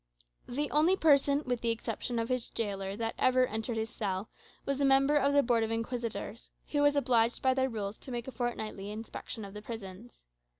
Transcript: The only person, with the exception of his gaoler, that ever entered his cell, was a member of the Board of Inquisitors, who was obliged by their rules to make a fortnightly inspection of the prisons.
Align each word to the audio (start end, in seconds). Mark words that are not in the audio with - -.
The 0.47 0.71
only 0.71 0.95
person, 0.95 1.43
with 1.45 1.61
the 1.61 1.69
exception 1.69 2.17
of 2.17 2.27
his 2.29 2.49
gaoler, 2.55 2.95
that 2.95 3.13
ever 3.19 3.45
entered 3.45 3.77
his 3.77 3.91
cell, 3.91 4.29
was 4.65 4.81
a 4.81 4.83
member 4.83 5.15
of 5.15 5.31
the 5.33 5.43
Board 5.43 5.61
of 5.63 5.69
Inquisitors, 5.69 6.49
who 6.71 6.81
was 6.81 6.95
obliged 6.95 7.43
by 7.43 7.53
their 7.53 7.69
rules 7.69 7.99
to 7.99 8.11
make 8.11 8.27
a 8.27 8.31
fortnightly 8.31 8.89
inspection 8.89 9.45
of 9.45 9.53
the 9.53 9.61
prisons. 9.61 10.25